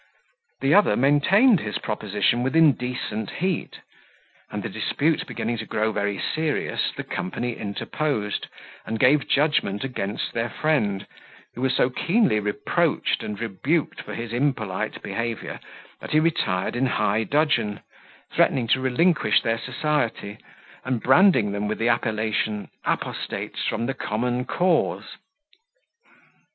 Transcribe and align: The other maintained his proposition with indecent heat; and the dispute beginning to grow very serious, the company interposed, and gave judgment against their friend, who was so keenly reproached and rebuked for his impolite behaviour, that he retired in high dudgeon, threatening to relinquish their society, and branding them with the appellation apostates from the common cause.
The 0.61 0.73
other 0.73 0.95
maintained 0.97 1.59
his 1.59 1.77
proposition 1.77 2.41
with 2.41 2.55
indecent 2.55 3.29
heat; 3.29 3.81
and 4.49 4.63
the 4.63 4.67
dispute 4.69 5.27
beginning 5.27 5.59
to 5.59 5.67
grow 5.67 5.91
very 5.91 6.17
serious, 6.17 6.91
the 6.97 7.03
company 7.03 7.53
interposed, 7.55 8.47
and 8.87 8.99
gave 8.99 9.27
judgment 9.27 9.83
against 9.83 10.33
their 10.33 10.49
friend, 10.49 11.05
who 11.53 11.61
was 11.61 11.75
so 11.75 11.91
keenly 11.91 12.39
reproached 12.39 13.21
and 13.21 13.39
rebuked 13.39 14.01
for 14.01 14.15
his 14.15 14.33
impolite 14.33 15.03
behaviour, 15.03 15.59
that 15.99 16.13
he 16.13 16.19
retired 16.19 16.75
in 16.75 16.87
high 16.87 17.23
dudgeon, 17.23 17.81
threatening 18.33 18.67
to 18.69 18.81
relinquish 18.81 19.43
their 19.43 19.59
society, 19.59 20.39
and 20.83 21.03
branding 21.03 21.51
them 21.51 21.67
with 21.67 21.77
the 21.77 21.89
appellation 21.89 22.71
apostates 22.85 23.63
from 23.67 23.85
the 23.85 23.93
common 23.93 24.45
cause. 24.45 25.17